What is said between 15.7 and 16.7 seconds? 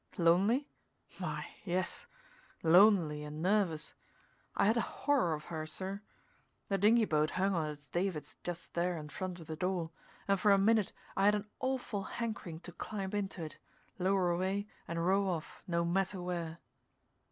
matter where.